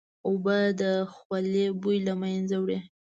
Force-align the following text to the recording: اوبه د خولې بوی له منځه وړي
اوبه 0.27 0.57
د 0.81 0.83
خولې 1.13 1.65
بوی 1.81 1.97
له 2.07 2.13
منځه 2.21 2.55
وړي 2.61 2.79